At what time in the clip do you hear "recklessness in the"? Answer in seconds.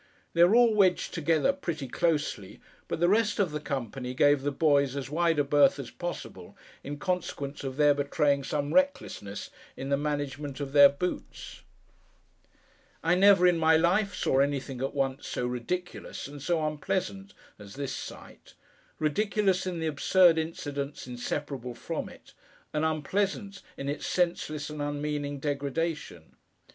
8.73-9.97